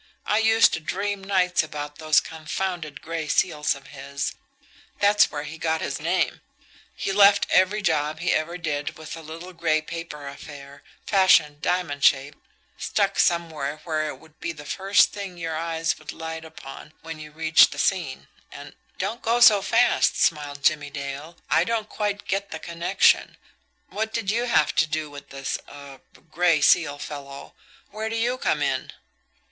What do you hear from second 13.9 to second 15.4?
it would be the first thing